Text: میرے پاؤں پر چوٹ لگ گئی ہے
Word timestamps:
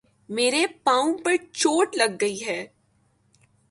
میرے 0.29 0.65
پاؤں 0.83 1.17
پر 1.23 1.35
چوٹ 1.53 1.95
لگ 1.95 2.15
گئی 2.21 2.45
ہے 2.45 2.65